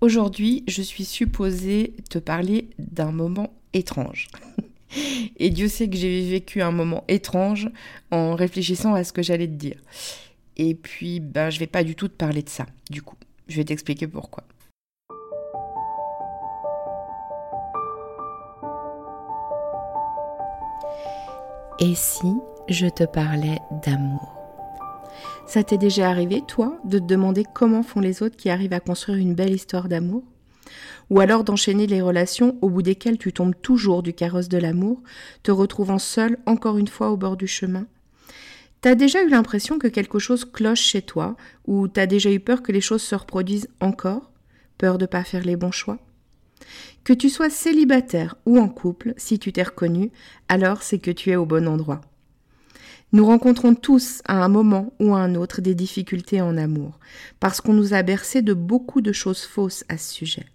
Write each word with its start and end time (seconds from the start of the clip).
Aujourd'hui, 0.00 0.64
je 0.66 0.80
suis 0.80 1.04
supposée 1.04 1.94
te 2.08 2.18
parler 2.18 2.70
d'un 2.78 3.12
moment 3.12 3.52
étrange. 3.74 4.28
Et 5.36 5.50
Dieu 5.50 5.68
sait 5.68 5.90
que 5.90 5.96
j'ai 5.96 6.26
vécu 6.26 6.62
un 6.62 6.72
moment 6.72 7.04
étrange 7.06 7.68
en 8.10 8.34
réfléchissant 8.34 8.94
à 8.94 9.04
ce 9.04 9.12
que 9.12 9.22
j'allais 9.22 9.46
te 9.46 9.52
dire. 9.52 9.76
Et 10.56 10.74
puis, 10.74 11.20
ben, 11.20 11.50
je 11.50 11.58
vais 11.58 11.66
pas 11.66 11.84
du 11.84 11.96
tout 11.96 12.08
te 12.08 12.14
parler 12.14 12.42
de 12.42 12.48
ça, 12.48 12.64
du 12.88 13.02
coup. 13.02 13.16
Je 13.46 13.56
vais 13.56 13.64
t'expliquer 13.64 14.06
pourquoi. 14.06 14.44
Et 21.78 21.94
si 21.94 22.32
je 22.68 22.86
te 22.86 23.04
parlais 23.04 23.58
d'amour? 23.84 24.39
Ça 25.50 25.64
t'est 25.64 25.78
déjà 25.78 26.08
arrivé, 26.08 26.44
toi, 26.46 26.78
de 26.84 27.00
te 27.00 27.04
demander 27.04 27.44
comment 27.52 27.82
font 27.82 27.98
les 27.98 28.22
autres 28.22 28.36
qui 28.36 28.50
arrivent 28.50 28.72
à 28.72 28.78
construire 28.78 29.18
une 29.18 29.34
belle 29.34 29.52
histoire 29.52 29.88
d'amour? 29.88 30.22
Ou 31.10 31.18
alors 31.18 31.42
d'enchaîner 31.42 31.88
les 31.88 32.00
relations 32.00 32.56
au 32.62 32.70
bout 32.70 32.82
desquelles 32.82 33.18
tu 33.18 33.32
tombes 33.32 33.56
toujours 33.60 34.04
du 34.04 34.12
carrosse 34.12 34.48
de 34.48 34.58
l'amour, 34.58 35.02
te 35.42 35.50
retrouvant 35.50 35.98
seul 35.98 36.38
encore 36.46 36.78
une 36.78 36.86
fois 36.86 37.10
au 37.10 37.16
bord 37.16 37.36
du 37.36 37.48
chemin? 37.48 37.88
T'as 38.80 38.94
déjà 38.94 39.24
eu 39.24 39.28
l'impression 39.28 39.80
que 39.80 39.88
quelque 39.88 40.20
chose 40.20 40.44
cloche 40.44 40.82
chez 40.82 41.02
toi, 41.02 41.36
ou 41.66 41.88
t'as 41.88 42.06
déjà 42.06 42.30
eu 42.30 42.38
peur 42.38 42.62
que 42.62 42.70
les 42.70 42.80
choses 42.80 43.02
se 43.02 43.16
reproduisent 43.16 43.70
encore? 43.80 44.30
Peur 44.78 44.98
de 44.98 45.06
pas 45.06 45.24
faire 45.24 45.42
les 45.42 45.56
bons 45.56 45.72
choix? 45.72 45.98
Que 47.02 47.12
tu 47.12 47.28
sois 47.28 47.50
célibataire 47.50 48.36
ou 48.46 48.60
en 48.60 48.68
couple, 48.68 49.14
si 49.16 49.40
tu 49.40 49.52
t'es 49.52 49.64
reconnu, 49.64 50.12
alors 50.48 50.84
c'est 50.84 51.00
que 51.00 51.10
tu 51.10 51.30
es 51.30 51.36
au 51.36 51.44
bon 51.44 51.66
endroit. 51.66 52.02
Nous 53.12 53.26
rencontrons 53.26 53.74
tous 53.74 54.22
à 54.24 54.44
un 54.44 54.48
moment 54.48 54.92
ou 55.00 55.14
à 55.14 55.18
un 55.18 55.34
autre 55.34 55.60
des 55.60 55.74
difficultés 55.74 56.40
en 56.40 56.56
amour, 56.56 56.98
parce 57.40 57.60
qu'on 57.60 57.72
nous 57.72 57.92
a 57.92 58.02
bercé 58.02 58.40
de 58.40 58.54
beaucoup 58.54 59.00
de 59.00 59.12
choses 59.12 59.42
fausses 59.42 59.84
à 59.88 59.98
ce 59.98 60.14
sujet. 60.14 60.46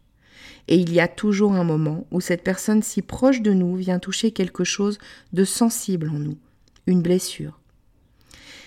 Et 0.67 0.77
il 0.77 0.93
y 0.93 1.01
a 1.01 1.07
toujours 1.07 1.53
un 1.53 1.65
moment 1.65 2.07
où 2.11 2.21
cette 2.21 2.43
personne 2.43 2.81
si 2.81 3.01
proche 3.01 3.41
de 3.41 3.51
nous 3.51 3.75
vient 3.75 3.99
toucher 3.99 4.31
quelque 4.31 4.63
chose 4.63 4.99
de 5.33 5.43
sensible 5.43 6.09
en 6.09 6.19
nous, 6.19 6.37
une 6.87 7.01
blessure. 7.01 7.59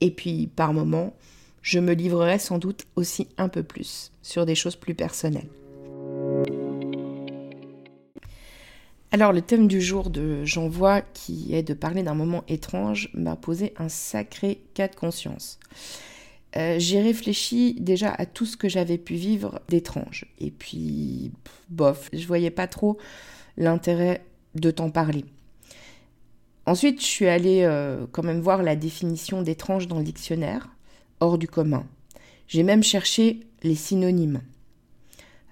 Et 0.00 0.10
puis, 0.10 0.48
par 0.54 0.72
moments, 0.72 1.14
je 1.62 1.78
me 1.78 1.92
livrerai 1.92 2.38
sans 2.38 2.58
doute 2.58 2.86
aussi 2.96 3.28
un 3.36 3.48
peu 3.48 3.62
plus 3.62 4.12
sur 4.22 4.46
des 4.46 4.54
choses 4.54 4.76
plus 4.76 4.94
personnelles. 4.94 5.48
Alors 9.10 9.32
le 9.32 9.40
thème 9.40 9.68
du 9.68 9.80
jour 9.80 10.10
de 10.10 10.44
J'envoie, 10.44 11.00
qui 11.00 11.54
est 11.54 11.62
de 11.62 11.72
parler 11.72 12.02
d'un 12.02 12.14
moment 12.14 12.44
étrange, 12.46 13.10
m'a 13.14 13.36
posé 13.36 13.72
un 13.78 13.88
sacré 13.88 14.60
cas 14.74 14.86
de 14.86 14.94
conscience. 14.94 15.58
Euh, 16.56 16.76
j'ai 16.78 17.00
réfléchi 17.00 17.74
déjà 17.80 18.10
à 18.10 18.26
tout 18.26 18.44
ce 18.44 18.56
que 18.56 18.68
j'avais 18.68 18.98
pu 18.98 19.14
vivre 19.14 19.60
d'étrange. 19.68 20.26
Et 20.38 20.50
puis, 20.50 21.32
bof, 21.70 22.10
je 22.12 22.26
voyais 22.26 22.50
pas 22.50 22.66
trop 22.66 22.98
l'intérêt 23.56 24.24
de 24.54 24.70
t'en 24.70 24.90
parler. 24.90 25.24
Ensuite, 26.68 27.00
je 27.00 27.06
suis 27.06 27.26
allée 27.26 27.62
euh, 27.62 28.04
quand 28.12 28.22
même 28.22 28.42
voir 28.42 28.62
la 28.62 28.76
définition 28.76 29.40
d'étrange 29.40 29.88
dans 29.88 29.96
le 29.96 30.04
dictionnaire, 30.04 30.68
hors 31.18 31.38
du 31.38 31.48
commun. 31.48 31.86
J'ai 32.46 32.62
même 32.62 32.82
cherché 32.82 33.40
les 33.62 33.74
synonymes. 33.74 34.42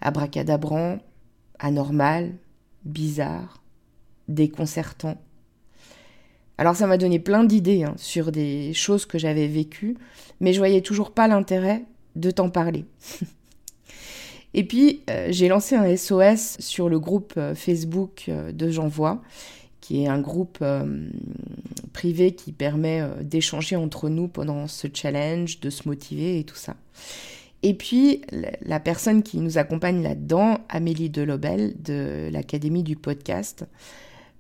Abracadabrant, 0.03 0.99
anormal, 1.59 2.35
bizarre, 2.85 3.63
déconcertant. 4.29 5.17
Alors 6.59 6.77
ça 6.77 6.87
m'a 6.87 6.99
donné 6.99 7.19
plein 7.19 7.45
d'idées 7.45 7.85
hein, 7.85 7.95
sur 7.97 8.31
des 8.31 8.75
choses 8.75 9.07
que 9.07 9.17
j'avais 9.17 9.47
vécues, 9.47 9.97
mais 10.41 10.53
je 10.53 10.59
voyais 10.59 10.83
toujours 10.83 11.13
pas 11.13 11.29
l'intérêt 11.29 11.87
de 12.15 12.31
t'en 12.31 12.51
parler. 12.51 12.85
Et 14.53 14.65
puis 14.65 15.03
euh, 15.09 15.29
j'ai 15.31 15.49
lancé 15.49 15.77
un 15.77 15.97
SOS 15.97 16.59
sur 16.59 16.91
le 16.91 17.01
groupe 17.01 17.33
euh, 17.39 17.55
Facebook 17.55 18.31
de 18.53 18.69
J'envoie 18.69 19.23
qui 19.87 20.03
est 20.03 20.09
un 20.09 20.19
groupe 20.19 20.59
euh, 20.63 21.09
privé 21.93 22.33
qui 22.33 22.51
permet 22.51 23.03
euh, 23.03 23.23
d'échanger 23.23 23.77
entre 23.77 24.09
nous 24.09 24.27
pendant 24.27 24.67
ce 24.67 24.89
challenge, 24.93 25.61
de 25.61 25.71
se 25.71 25.89
motiver 25.89 26.41
et 26.41 26.45
tout 26.45 26.57
ça. 26.57 26.75
Et 27.63 27.73
puis, 27.73 28.23
la 28.63 28.81
personne 28.81 29.23
qui 29.23 29.39
nous 29.39 29.59
accompagne 29.59 30.03
là-dedans, 30.03 30.59
Amélie 30.69 31.09
Delobel 31.09 31.75
de 31.81 32.29
l'Académie 32.33 32.83
du 32.83 32.97
podcast, 32.97 33.65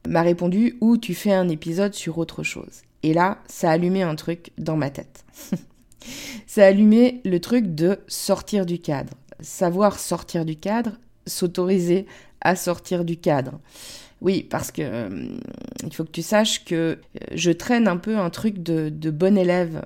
m'a 0.08 0.22
répondu 0.22 0.78
ou 0.80 0.96
tu 0.96 1.14
fais 1.14 1.32
un 1.32 1.48
épisode 1.48 1.94
sur 1.94 2.18
autre 2.18 2.42
chose. 2.42 2.82
Et 3.04 3.14
là, 3.14 3.38
ça 3.46 3.70
a 3.70 3.74
allumé 3.74 4.02
un 4.02 4.16
truc 4.16 4.50
dans 4.58 4.76
ma 4.76 4.90
tête. 4.90 5.24
ça 6.48 6.64
a 6.64 6.66
allumé 6.66 7.20
le 7.24 7.38
truc 7.38 7.72
de 7.72 8.00
sortir 8.08 8.66
du 8.66 8.80
cadre. 8.80 9.12
Savoir 9.38 10.00
sortir 10.00 10.44
du 10.44 10.56
cadre, 10.56 10.98
s'autoriser 11.24 12.06
à 12.40 12.56
sortir 12.56 13.04
du 13.04 13.16
cadre. 13.16 13.60
Oui, 14.20 14.42
parce 14.42 14.70
que 14.70 14.82
euh, 14.82 15.28
il 15.84 15.92
faut 15.92 16.04
que 16.04 16.10
tu 16.10 16.22
saches 16.22 16.64
que 16.64 16.74
euh, 16.74 16.96
je 17.32 17.50
traîne 17.50 17.86
un 17.86 17.98
peu 17.98 18.16
un 18.16 18.30
truc 18.30 18.62
de, 18.62 19.10
bon 19.10 19.36
élève 19.36 19.84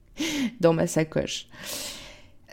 dans 0.60 0.74
ma 0.74 0.86
sacoche. 0.86 1.46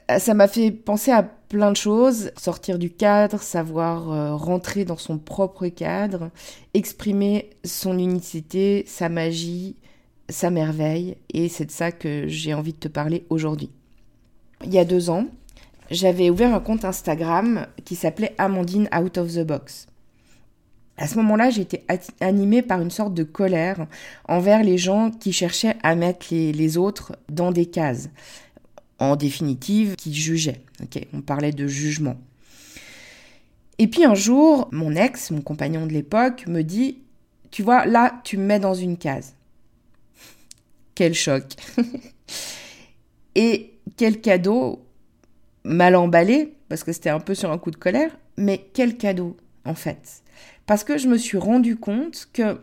Euh, 0.10 0.20
ça 0.20 0.34
m'a 0.34 0.48
fait 0.48 0.72
penser 0.72 1.12
à 1.12 1.24
plein 1.24 1.72
de 1.72 1.78
choses, 1.78 2.32
sortir 2.38 2.80
du 2.80 2.90
cadre, 2.90 3.42
savoir 3.42 4.40
rentrer 4.40 4.86
dans 4.86 4.98
son 4.98 5.18
propre 5.18 5.68
cadre, 5.68 6.30
exprimer 6.76 7.50
son 7.66 7.98
unicité, 7.98 8.84
sa 8.88 9.10
magie, 9.10 9.76
sa 10.30 10.52
merveille, 10.52 11.18
et 11.34 11.50
c'est 11.50 11.66
de 11.66 11.72
ça 11.72 11.92
que 11.92 12.28
j'ai 12.28 12.54
envie 12.54 12.74
de 12.74 12.78
te 12.78 12.88
parler 12.88 13.26
aujourd'hui. 13.32 13.72
Il 14.64 14.72
y 14.72 14.78
a 14.78 14.86
deux 14.86 15.10
ans, 15.10 15.26
j'avais 15.90 16.30
ouvert 16.30 16.54
un 16.54 16.60
compte 16.60 16.86
Instagram 16.86 17.66
qui 17.84 17.96
s'appelait 17.96 18.36
Amandine 18.38 18.88
Out 18.96 19.18
of 19.18 19.34
the 19.34 19.44
Box. 19.44 19.89
À 21.00 21.08
ce 21.08 21.16
moment-là, 21.16 21.50
j'étais 21.50 21.86
animée 22.20 22.62
par 22.62 22.82
une 22.82 22.92
sorte 22.92 23.14
de 23.14 23.24
colère 23.24 23.88
envers 24.28 24.64
les 24.64 24.78
gens 24.78 25.12
qui 25.12 25.32
cherchaient 25.32 25.78
à 25.82 25.96
mettre 25.96 26.28
les, 26.32 26.78
autres 26.78 27.16
dans 27.30 27.54
des 27.54 27.68
cases. 27.68 28.10
En 29.00 29.16
définitive, 29.16 29.96
qui 29.96 30.14
jugeaient. 30.14 30.62
on 31.14 31.22
parlait 31.22 31.54
de 31.54 31.68
jugement. 31.68 32.18
Et 33.78 33.88
puis 33.88 34.04
un 34.04 34.14
jour, 34.14 34.68
mon 34.74 34.94
ex, 34.94 35.32
mon 35.32 35.40
compagnon 35.40 35.88
de 35.88 35.94
l'époque, 35.94 36.46
me 36.48 36.64
dit 36.64 36.98
Tu 37.50 37.64
vois, 37.64 37.86
là, 37.86 38.20
tu 38.26 38.38
me 38.38 38.44
mets 38.44 38.60
dans 38.60 38.74
une 38.74 38.98
case. 38.98 39.36
Quel 40.96 41.14
choc 41.14 41.46
Et 43.36 43.74
quel 43.96 44.20
cadeau 44.20 44.84
mal 45.64 45.96
emballé, 45.96 46.56
parce 46.68 46.84
que 46.84 46.92
c'était 46.92 47.10
un 47.10 47.22
peu 47.22 47.36
sur 47.36 47.52
un 47.52 47.58
coup 47.58 47.72
de 47.72 47.78
colère, 47.78 48.18
mais 48.36 48.66
quel 48.74 48.98
cadeau, 48.98 49.38
en 49.64 49.76
fait 49.76 50.24
parce 50.70 50.84
que 50.84 51.00
je 51.00 51.08
me 51.08 51.18
suis 51.18 51.40
rendu 51.40 51.78
compte 51.78 52.30
que 52.32 52.60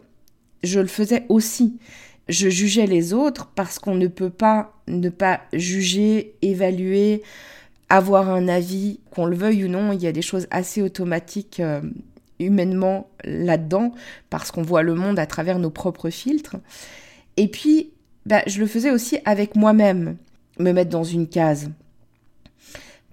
je 0.62 0.79
le 0.79 0.87
faisais 0.87 1.26
aussi. 1.29 1.81
Je 2.29 2.49
jugeais 2.49 2.87
les 2.87 3.12
autres 3.12 3.50
parce 3.56 3.81
qu'on 3.81 3.97
ne 3.97 4.06
peut 4.06 4.31
pas 4.31 4.75
ne 4.87 5.08
pas 5.08 5.41
juger, 5.53 6.37
évaluer, 6.41 7.25
avoir 7.88 8.31
un 8.31 8.47
avis, 8.47 9.00
qu'on 9.11 9.26
le 9.26 9.35
veuille 9.35 9.64
ou 9.64 9.69
non, 9.69 9.91
il 9.91 10.00
y 10.00 10.06
a 10.06 10.12
des 10.12 10.23
choses 10.23 10.47
assez 10.53 10.82
automatiques 10.82 11.58
euh, 11.58 11.81
humainement 12.38 13.11
là-dedans, 13.25 13.93
parce 14.31 14.53
qu'on 14.53 14.62
voit 14.62 14.85
le 14.85 14.94
monde 14.94 15.19
à 15.19 15.26
travers 15.26 15.58
nos 15.58 15.70
propres 15.70 16.11
filtres. 16.11 16.58
Et 17.37 17.49
puis, 17.49 17.91
bah, 18.25 18.43
je 18.47 18.61
le 18.61 18.69
faisais 18.69 18.93
aussi 18.93 19.19
avec 19.25 19.56
moi-même, 19.56 20.17
me 20.61 20.70
mettre 20.70 20.91
dans 20.91 21.03
une 21.03 21.26
case. 21.26 21.73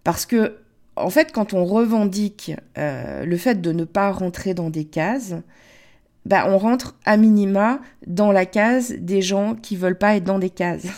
Parce 0.04 0.28
que, 0.28 0.57
en 0.95 1.10
fait, 1.10 1.31
quand 1.31 1.54
on 1.54 1.66
revendique 1.66 2.51
euh, 2.78 3.25
le 3.25 3.38
fait 3.38 3.62
de 3.62 3.72
ne 3.72 3.84
pas 3.84 4.12
rentrer 4.12 4.54
dans 4.54 4.69
des 4.69 4.86
cases, 4.86 5.36
bah, 6.25 6.45
on 6.48 6.57
rentre 6.57 6.95
à 7.06 7.18
minima 7.18 7.80
dans 8.07 8.31
la 8.31 8.45
case 8.45 8.94
des 8.98 9.22
gens 9.22 9.56
qui 9.56 9.75
veulent 9.75 9.98
pas 9.98 10.16
être 10.16 10.24
dans 10.24 10.40
des 10.40 10.50
cases. 10.50 10.88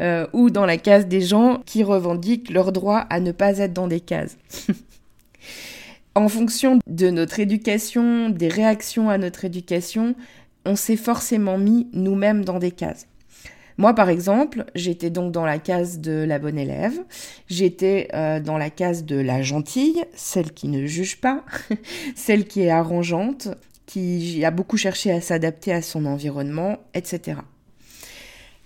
Euh, 0.00 0.26
ou 0.32 0.48
dans 0.48 0.64
la 0.64 0.78
case 0.78 1.08
des 1.08 1.20
gens 1.20 1.60
qui 1.66 1.82
revendiquent 1.82 2.48
leur 2.48 2.72
droit 2.72 3.00
à 3.10 3.20
ne 3.20 3.32
pas 3.32 3.58
être 3.58 3.74
dans 3.74 3.86
des 3.86 4.00
cases. 4.00 4.38
en 6.14 6.26
fonction 6.26 6.78
de 6.86 7.10
notre 7.10 7.38
éducation, 7.38 8.30
des 8.30 8.48
réactions 8.48 9.10
à 9.10 9.18
notre 9.18 9.44
éducation, 9.44 10.14
on 10.64 10.74
s'est 10.74 10.96
forcément 10.96 11.58
mis 11.58 11.86
nous-mêmes 11.92 12.46
dans 12.46 12.58
des 12.58 12.70
cases. 12.70 13.09
Moi, 13.80 13.94
par 13.94 14.10
exemple, 14.10 14.66
j'étais 14.74 15.08
donc 15.08 15.32
dans 15.32 15.46
la 15.46 15.58
case 15.58 16.00
de 16.00 16.12
la 16.12 16.38
bonne 16.38 16.58
élève, 16.58 17.02
j'étais 17.48 18.08
euh, 18.12 18.38
dans 18.38 18.58
la 18.58 18.68
case 18.68 19.06
de 19.06 19.16
la 19.16 19.40
gentille, 19.40 20.04
celle 20.14 20.52
qui 20.52 20.68
ne 20.68 20.84
juge 20.84 21.18
pas, 21.18 21.46
celle 22.14 22.44
qui 22.44 22.60
est 22.60 22.68
arrangeante, 22.68 23.48
qui 23.86 24.44
a 24.44 24.50
beaucoup 24.50 24.76
cherché 24.76 25.10
à 25.10 25.22
s'adapter 25.22 25.72
à 25.72 25.80
son 25.80 26.04
environnement, 26.04 26.76
etc. 26.92 27.38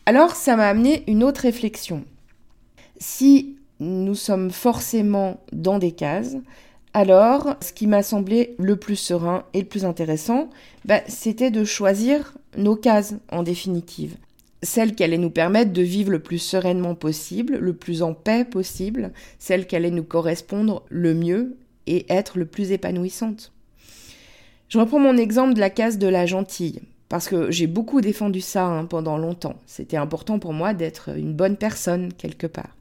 Alors 0.04 0.34
ça 0.34 0.56
m'a 0.56 0.66
amené 0.66 1.04
une 1.06 1.22
autre 1.22 1.42
réflexion. 1.42 2.04
Si 2.98 3.56
nous 3.78 4.16
sommes 4.16 4.50
forcément 4.50 5.38
dans 5.52 5.78
des 5.78 5.92
cases, 5.92 6.34
alors 6.92 7.54
ce 7.60 7.72
qui 7.72 7.86
m'a 7.86 8.02
semblé 8.02 8.56
le 8.58 8.74
plus 8.74 8.96
serein 8.96 9.44
et 9.54 9.60
le 9.60 9.68
plus 9.68 9.84
intéressant, 9.84 10.50
bah, 10.84 11.02
c'était 11.06 11.52
de 11.52 11.62
choisir 11.62 12.36
nos 12.56 12.74
cases 12.74 13.14
en 13.30 13.44
définitive. 13.44 14.16
Celles 14.64 14.94
qui 14.94 15.04
allaient 15.04 15.18
nous 15.18 15.30
permettre 15.30 15.72
de 15.72 15.82
vivre 15.82 16.10
le 16.10 16.18
plus 16.18 16.38
sereinement 16.38 16.94
possible, 16.94 17.58
le 17.58 17.74
plus 17.74 18.02
en 18.02 18.14
paix 18.14 18.44
possible, 18.44 19.12
celles 19.38 19.66
qui 19.66 19.76
allaient 19.76 19.90
nous 19.90 20.04
correspondre 20.04 20.84
le 20.88 21.14
mieux 21.14 21.56
et 21.86 22.06
être 22.12 22.38
le 22.38 22.46
plus 22.46 22.72
épanouissante. 22.72 23.52
Je 24.68 24.78
reprends 24.78 24.98
mon 24.98 25.18
exemple 25.18 25.52
de 25.52 25.60
la 25.60 25.68
case 25.70 25.98
de 25.98 26.08
la 26.08 26.24
gentille, 26.24 26.80
parce 27.10 27.28
que 27.28 27.50
j'ai 27.50 27.66
beaucoup 27.66 28.00
défendu 28.00 28.40
ça 28.40 28.66
hein, 28.66 28.86
pendant 28.86 29.18
longtemps. 29.18 29.56
C'était 29.66 29.98
important 29.98 30.38
pour 30.38 30.54
moi 30.54 30.72
d'être 30.72 31.16
une 31.16 31.34
bonne 31.34 31.58
personne 31.58 32.12
quelque 32.14 32.46
part. 32.46 32.74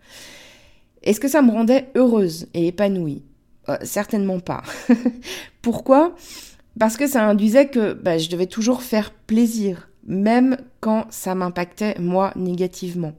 Est-ce 1.03 1.19
que 1.19 1.27
ça 1.27 1.41
me 1.41 1.51
rendait 1.51 1.89
heureuse 1.95 2.47
et 2.53 2.67
épanouie? 2.67 3.23
Euh, 3.67 3.77
Certainement 3.83 4.39
pas. 4.39 4.63
Pourquoi? 5.61 6.15
Parce 6.79 6.95
que 6.95 7.07
ça 7.07 7.27
induisait 7.27 7.67
que 7.67 7.91
bah, 7.91 8.17
je 8.17 8.29
devais 8.29 8.47
toujours 8.47 8.81
faire 8.81 9.11
plaisir, 9.11 9.89
même 10.05 10.57
quand 10.79 11.05
ça 11.09 11.35
m'impactait 11.35 11.95
moi 11.99 12.31
négativement. 12.35 13.13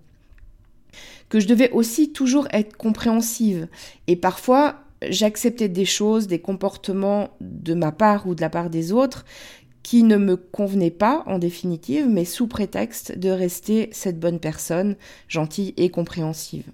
Que 1.28 1.40
je 1.40 1.48
devais 1.48 1.70
aussi 1.70 2.12
toujours 2.12 2.46
être 2.52 2.76
compréhensive. 2.76 3.68
Et 4.06 4.16
parfois, 4.16 4.76
j'acceptais 5.08 5.68
des 5.68 5.84
choses, 5.84 6.26
des 6.26 6.38
comportements 6.38 7.30
de 7.40 7.74
ma 7.74 7.92
part 7.92 8.26
ou 8.26 8.34
de 8.34 8.40
la 8.40 8.50
part 8.50 8.70
des 8.70 8.92
autres 8.92 9.24
qui 9.82 10.02
ne 10.02 10.16
me 10.16 10.36
convenaient 10.36 10.90
pas 10.90 11.22
en 11.26 11.38
définitive, 11.38 12.08
mais 12.08 12.24
sous 12.24 12.46
prétexte 12.46 13.18
de 13.18 13.28
rester 13.28 13.90
cette 13.92 14.18
bonne 14.18 14.40
personne, 14.40 14.96
gentille 15.28 15.74
et 15.76 15.90
compréhensive. 15.90 16.64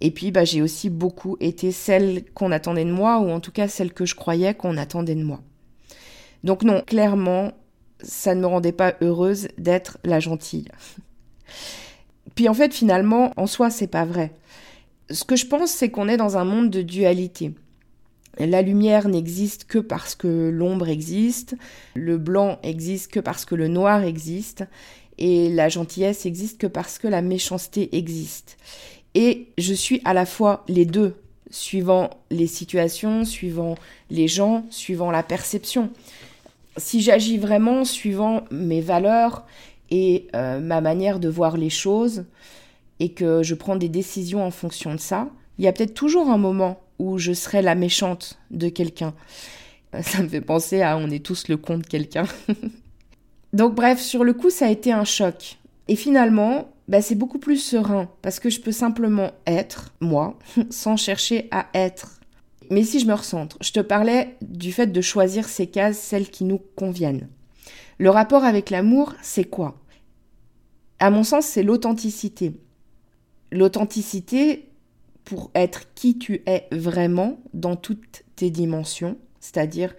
Et 0.00 0.12
puis 0.12 0.30
bah, 0.30 0.44
j'ai 0.44 0.62
aussi 0.62 0.88
beaucoup 0.88 1.36
été 1.40 1.72
celle 1.72 2.24
qu'on 2.32 2.52
attendait 2.52 2.84
de 2.84 2.92
moi, 2.92 3.18
ou 3.18 3.30
en 3.30 3.40
tout 3.40 3.50
cas 3.50 3.66
celle 3.66 3.92
que 3.92 4.06
je 4.06 4.14
croyais 4.14 4.54
qu'on 4.54 4.76
attendait 4.76 5.16
de 5.16 5.24
moi. 5.24 5.40
Donc 6.44 6.62
non, 6.62 6.82
clairement, 6.86 7.52
ça 8.02 8.34
ne 8.34 8.40
me 8.40 8.46
rendait 8.46 8.72
pas 8.72 8.94
heureuse 9.00 9.48
d'être 9.58 9.98
la 10.04 10.20
gentille. 10.20 10.68
Puis 12.34 12.48
en 12.48 12.54
fait, 12.54 12.74
finalement, 12.74 13.32
en 13.36 13.46
soi, 13.46 13.70
c'est 13.70 13.86
pas 13.86 14.04
vrai. 14.04 14.32
Ce 15.10 15.24
que 15.24 15.36
je 15.36 15.46
pense, 15.46 15.70
c'est 15.70 15.90
qu'on 15.90 16.08
est 16.08 16.16
dans 16.16 16.36
un 16.36 16.44
monde 16.44 16.70
de 16.70 16.82
dualité. 16.82 17.52
La 18.38 18.60
lumière 18.60 19.08
n'existe 19.08 19.64
que 19.64 19.78
parce 19.78 20.14
que 20.14 20.50
l'ombre 20.50 20.88
existe, 20.88 21.56
le 21.94 22.18
blanc 22.18 22.58
existe 22.62 23.10
que 23.10 23.20
parce 23.20 23.46
que 23.46 23.54
le 23.54 23.68
noir 23.68 24.04
existe, 24.04 24.64
et 25.18 25.48
la 25.48 25.70
gentillesse 25.70 26.26
existe 26.26 26.58
que 26.58 26.66
parce 26.66 26.98
que 26.98 27.08
la 27.08 27.22
méchanceté 27.22 27.96
existe. 27.96 28.58
Et 29.14 29.48
je 29.56 29.72
suis 29.72 30.02
à 30.04 30.12
la 30.12 30.26
fois 30.26 30.64
les 30.68 30.84
deux, 30.84 31.14
suivant 31.50 32.10
les 32.30 32.46
situations, 32.46 33.24
suivant 33.24 33.76
les 34.10 34.28
gens, 34.28 34.66
suivant 34.68 35.10
la 35.10 35.22
perception. 35.22 35.90
Si 36.76 37.00
j'agis 37.00 37.38
vraiment 37.38 37.84
suivant 37.84 38.44
mes 38.50 38.80
valeurs 38.80 39.46
et 39.90 40.28
euh, 40.34 40.60
ma 40.60 40.80
manière 40.80 41.20
de 41.20 41.28
voir 41.28 41.56
les 41.56 41.70
choses, 41.70 42.24
et 43.00 43.10
que 43.10 43.42
je 43.42 43.54
prends 43.54 43.76
des 43.76 43.88
décisions 43.88 44.44
en 44.44 44.50
fonction 44.50 44.94
de 44.94 45.00
ça, 45.00 45.28
il 45.58 45.64
y 45.64 45.68
a 45.68 45.72
peut-être 45.72 45.94
toujours 45.94 46.30
un 46.30 46.38
moment 46.38 46.80
où 46.98 47.18
je 47.18 47.32
serai 47.32 47.62
la 47.62 47.74
méchante 47.74 48.38
de 48.50 48.68
quelqu'un. 48.68 49.14
Euh, 49.94 50.02
ça 50.02 50.22
me 50.22 50.28
fait 50.28 50.40
penser 50.40 50.82
à 50.82 50.96
on 50.96 51.10
est 51.10 51.24
tous 51.24 51.48
le 51.48 51.56
con 51.56 51.78
de 51.78 51.86
quelqu'un. 51.86 52.24
Donc 53.52 53.74
bref, 53.74 54.00
sur 54.00 54.24
le 54.24 54.32
coup, 54.32 54.50
ça 54.50 54.66
a 54.66 54.70
été 54.70 54.92
un 54.92 55.04
choc. 55.04 55.58
Et 55.88 55.96
finalement, 55.96 56.68
bah, 56.88 57.02
c'est 57.02 57.14
beaucoup 57.14 57.38
plus 57.38 57.58
serein 57.58 58.08
parce 58.22 58.40
que 58.40 58.50
je 58.50 58.60
peux 58.60 58.72
simplement 58.72 59.30
être 59.46 59.92
moi 60.00 60.38
sans 60.70 60.96
chercher 60.96 61.48
à 61.50 61.66
être. 61.74 62.15
Mais 62.70 62.84
si 62.84 63.00
je 63.00 63.06
me 63.06 63.14
recentre, 63.14 63.56
je 63.60 63.72
te 63.72 63.80
parlais 63.80 64.36
du 64.42 64.72
fait 64.72 64.86
de 64.88 65.00
choisir 65.00 65.48
ces 65.48 65.66
cases, 65.66 65.98
celles 65.98 66.30
qui 66.30 66.44
nous 66.44 66.60
conviennent. 66.76 67.28
Le 67.98 68.10
rapport 68.10 68.44
avec 68.44 68.70
l'amour, 68.70 69.14
c'est 69.22 69.44
quoi? 69.44 69.80
À 70.98 71.10
mon 71.10 71.24
sens, 71.24 71.46
c'est 71.46 71.62
l'authenticité. 71.62 72.52
L'authenticité, 73.52 74.68
pour 75.24 75.50
être 75.54 75.92
qui 75.94 76.18
tu 76.18 76.42
es 76.46 76.68
vraiment 76.72 77.40
dans 77.54 77.76
toutes 77.76 78.24
tes 78.36 78.50
dimensions, 78.50 79.16
c'est-à-dire 79.40 79.94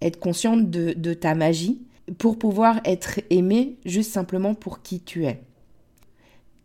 être 0.00 0.18
consciente 0.18 0.70
de, 0.70 1.14
ta 1.14 1.34
magie, 1.34 1.82
pour 2.18 2.38
pouvoir 2.38 2.80
être 2.84 3.20
aimé 3.30 3.76
juste 3.84 4.12
simplement 4.12 4.54
pour 4.54 4.82
qui 4.82 5.00
tu 5.00 5.24
es. 5.26 5.42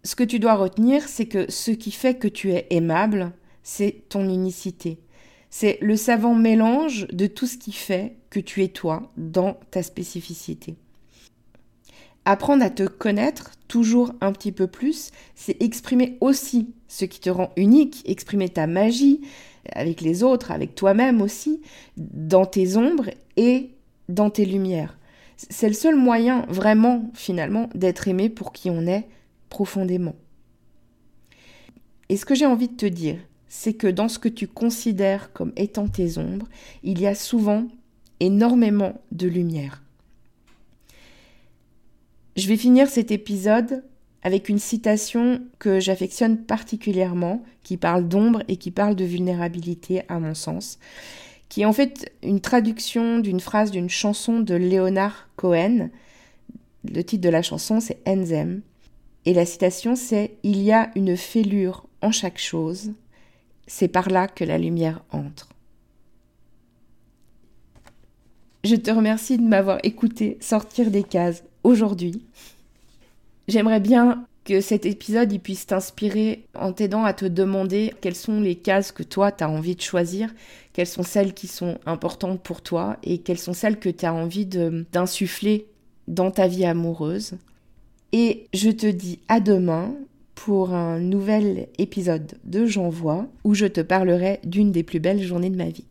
Ce 0.03 0.15
que 0.15 0.23
tu 0.23 0.39
dois 0.39 0.55
retenir, 0.55 1.07
c'est 1.07 1.27
que 1.27 1.51
ce 1.51 1.71
qui 1.71 1.91
fait 1.91 2.15
que 2.15 2.27
tu 2.27 2.51
es 2.51 2.67
aimable, 2.69 3.31
c'est 3.63 4.03
ton 4.09 4.27
unicité. 4.27 4.99
C'est 5.49 5.77
le 5.81 5.95
savant 5.95 6.35
mélange 6.35 7.07
de 7.07 7.27
tout 7.27 7.47
ce 7.47 7.57
qui 7.57 7.71
fait 7.71 8.17
que 8.29 8.39
tu 8.39 8.63
es 8.63 8.67
toi 8.67 9.11
dans 9.17 9.57
ta 9.71 9.81
spécificité. 9.83 10.75
Apprendre 12.25 12.63
à 12.63 12.69
te 12.69 12.83
connaître 12.83 13.51
toujours 13.69 14.11
un 14.19 14.33
petit 14.33 14.51
peu 14.51 14.67
plus, 14.67 15.11
c'est 15.35 15.61
exprimer 15.63 16.17
aussi 16.19 16.73
ce 16.89 17.05
qui 17.05 17.21
te 17.21 17.29
rend 17.29 17.51
unique, 17.55 18.03
exprimer 18.05 18.49
ta 18.49 18.67
magie 18.67 19.21
avec 19.71 20.01
les 20.01 20.23
autres, 20.23 20.51
avec 20.51 20.75
toi-même 20.75 21.21
aussi, 21.21 21.61
dans 21.95 22.45
tes 22.45 22.75
ombres 22.75 23.09
et 23.37 23.71
dans 24.09 24.29
tes 24.29 24.45
lumières. 24.45 24.97
C'est 25.37 25.67
le 25.67 25.73
seul 25.73 25.95
moyen 25.95 26.45
vraiment 26.49 27.09
finalement 27.13 27.69
d'être 27.75 28.07
aimé 28.07 28.29
pour 28.29 28.53
qui 28.53 28.69
on 28.69 28.87
est 28.87 29.07
profondément. 29.49 30.15
Et 32.09 32.17
ce 32.17 32.25
que 32.25 32.35
j'ai 32.35 32.45
envie 32.45 32.69
de 32.69 32.75
te 32.75 32.85
dire, 32.85 33.17
c'est 33.49 33.73
que 33.73 33.87
dans 33.87 34.09
ce 34.09 34.19
que 34.19 34.29
tu 34.29 34.47
considères 34.47 35.31
comme 35.33 35.53
étant 35.55 35.87
tes 35.87 36.17
ombres, 36.17 36.47
il 36.83 36.99
y 36.99 37.07
a 37.07 37.15
souvent 37.15 37.67
énormément 38.19 39.01
de 39.11 39.27
lumière. 39.27 39.81
Je 42.35 42.47
vais 42.47 42.57
finir 42.57 42.87
cet 42.87 43.11
épisode 43.11 43.83
avec 44.23 44.49
une 44.49 44.59
citation 44.59 45.41
que 45.59 45.79
j'affectionne 45.79 46.37
particulièrement, 46.37 47.43
qui 47.63 47.77
parle 47.77 48.07
d'ombre 48.07 48.43
et 48.47 48.57
qui 48.57 48.71
parle 48.71 48.95
de 48.95 49.05
vulnérabilité 49.05 50.03
à 50.09 50.19
mon 50.19 50.33
sens, 50.33 50.79
qui 51.49 51.61
est 51.61 51.65
en 51.65 51.73
fait 51.73 52.11
une 52.23 52.41
traduction 52.41 53.19
d'une 53.19 53.39
phrase 53.39 53.71
d'une 53.71 53.89
chanson 53.89 54.39
de 54.39 54.55
Leonard 54.55 55.29
Cohen. 55.35 55.89
Le 56.83 57.03
titre 57.03 57.23
de 57.23 57.29
la 57.29 57.41
chanson 57.41 57.79
c'est 57.79 57.99
Enzem. 58.07 58.61
Et 59.25 59.33
la 59.33 59.45
citation 59.45 59.95
c'est 59.95 60.31
Il 60.43 60.61
y 60.61 60.71
a 60.71 60.91
une 60.95 61.15
fêlure 61.15 61.85
en 62.01 62.11
chaque 62.11 62.39
chose, 62.39 62.91
c'est 63.67 63.87
par 63.87 64.09
là 64.09 64.27
que 64.27 64.43
la 64.43 64.57
lumière 64.57 65.03
entre. 65.11 65.49
Je 68.63 68.75
te 68.75 68.91
remercie 68.91 69.37
de 69.37 69.43
m'avoir 69.43 69.79
écouté 69.83 70.37
sortir 70.41 70.91
des 70.91 71.03
cases 71.03 71.43
aujourd'hui. 71.63 72.25
J'aimerais 73.47 73.79
bien 73.79 74.25
que 74.43 74.61
cet 74.61 74.85
épisode 74.85 75.37
puisse 75.39 75.67
t'inspirer 75.67 76.45
en 76.55 76.71
t'aidant 76.71 77.03
à 77.03 77.13
te 77.13 77.25
demander 77.25 77.93
quelles 78.01 78.15
sont 78.15 78.39
les 78.39 78.55
cases 78.55 78.91
que 78.91 79.03
toi 79.03 79.31
tu 79.31 79.43
as 79.43 79.49
envie 79.49 79.75
de 79.75 79.81
choisir, 79.81 80.33
quelles 80.73 80.87
sont 80.87 81.03
celles 81.03 81.33
qui 81.33 81.47
sont 81.47 81.77
importantes 81.85 82.41
pour 82.41 82.61
toi 82.61 82.97
et 83.03 83.17
quelles 83.19 83.39
sont 83.39 83.53
celles 83.53 83.79
que 83.79 83.89
tu 83.89 84.05
as 84.05 84.13
envie 84.13 84.45
d'insuffler 84.45 85.67
dans 86.07 86.31
ta 86.31 86.47
vie 86.47 86.65
amoureuse. 86.65 87.33
Et 88.13 88.47
je 88.53 88.69
te 88.69 88.87
dis 88.87 89.19
à 89.27 89.39
demain 89.39 89.93
pour 90.45 90.73
un 90.73 90.99
nouvel 90.99 91.67
épisode 91.79 92.37
de 92.43 92.65
J'envoie 92.65 93.25
où 93.43 93.55
je 93.55 93.65
te 93.65 93.81
parlerai 93.81 94.39
d'une 94.43 94.71
des 94.71 94.83
plus 94.83 94.99
belles 94.99 95.21
journées 95.21 95.49
de 95.49 95.57
ma 95.57 95.69
vie. 95.69 95.87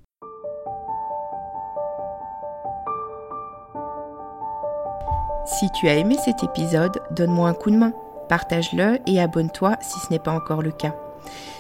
Si 5.47 5.67
tu 5.73 5.88
as 5.88 5.97
aimé 5.97 6.17
cet 6.25 6.45
épisode, 6.45 7.03
donne-moi 7.11 7.49
un 7.49 7.55
coup 7.55 7.71
de 7.71 7.76
main, 7.76 7.93
partage-le 8.29 8.99
et 9.07 9.21
abonne-toi 9.21 9.76
si 9.81 9.99
ce 10.00 10.12
n'est 10.12 10.19
pas 10.19 10.33
encore 10.33 10.62
le 10.62 10.73
cas. 10.73 10.95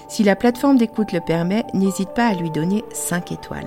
Si 0.08 0.22
la 0.22 0.36
plateforme 0.36 0.76
d'écoute 0.76 1.12
le 1.12 1.20
permet, 1.20 1.64
n'hésite 1.74 2.10
pas 2.10 2.28
à 2.28 2.34
lui 2.34 2.50
donner 2.50 2.84
5 2.92 3.32
étoiles. 3.32 3.66